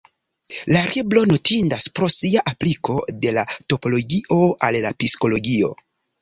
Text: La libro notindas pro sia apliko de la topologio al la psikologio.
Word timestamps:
La 0.75 0.79
libro 0.95 1.21
notindas 1.31 1.85
pro 1.99 2.09
sia 2.13 2.43
apliko 2.53 2.95
de 3.27 3.35
la 3.39 3.45
topologio 3.75 4.41
al 4.71 4.81
la 4.87 4.95
psikologio. 5.05 5.73